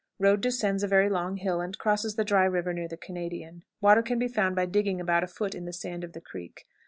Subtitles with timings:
[0.17, 3.63] Road descends a very long hill, and crosses the dry river near the Canadian.
[3.81, 6.65] Water can be found by digging about a foot in the sand of the creek.